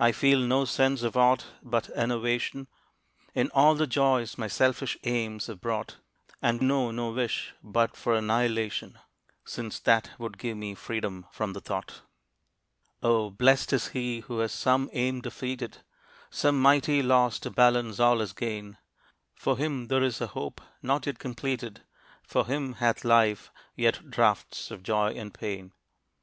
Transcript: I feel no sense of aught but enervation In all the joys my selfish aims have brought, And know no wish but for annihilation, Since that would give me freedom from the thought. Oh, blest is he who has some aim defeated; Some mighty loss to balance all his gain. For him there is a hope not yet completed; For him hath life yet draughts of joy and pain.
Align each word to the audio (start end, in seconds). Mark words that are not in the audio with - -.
I 0.00 0.12
feel 0.12 0.38
no 0.38 0.64
sense 0.64 1.02
of 1.02 1.14
aught 1.14 1.44
but 1.62 1.90
enervation 1.90 2.68
In 3.34 3.50
all 3.50 3.74
the 3.74 3.86
joys 3.86 4.38
my 4.38 4.48
selfish 4.48 4.96
aims 5.04 5.46
have 5.48 5.60
brought, 5.60 5.98
And 6.40 6.62
know 6.62 6.90
no 6.90 7.10
wish 7.12 7.52
but 7.62 7.94
for 7.94 8.14
annihilation, 8.14 8.98
Since 9.44 9.80
that 9.80 10.12
would 10.18 10.38
give 10.38 10.56
me 10.56 10.74
freedom 10.74 11.26
from 11.30 11.52
the 11.52 11.60
thought. 11.60 12.00
Oh, 13.02 13.28
blest 13.28 13.74
is 13.74 13.88
he 13.88 14.20
who 14.20 14.38
has 14.38 14.52
some 14.52 14.88
aim 14.94 15.20
defeated; 15.20 15.82
Some 16.30 16.58
mighty 16.58 17.02
loss 17.02 17.38
to 17.40 17.50
balance 17.50 18.00
all 18.00 18.20
his 18.20 18.32
gain. 18.32 18.78
For 19.34 19.58
him 19.58 19.88
there 19.88 20.02
is 20.02 20.22
a 20.22 20.28
hope 20.28 20.62
not 20.80 21.04
yet 21.04 21.18
completed; 21.18 21.82
For 22.22 22.46
him 22.46 22.72
hath 22.76 23.04
life 23.04 23.52
yet 23.76 24.10
draughts 24.10 24.70
of 24.70 24.82
joy 24.82 25.10
and 25.12 25.34
pain. 25.34 25.74